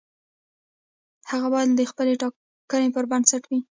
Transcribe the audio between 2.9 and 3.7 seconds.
پر بنسټ وي.